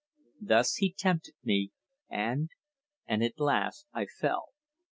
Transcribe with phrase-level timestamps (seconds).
[0.41, 1.73] Thus he tempted me
[2.09, 2.49] and
[3.05, 4.47] and at last I fell!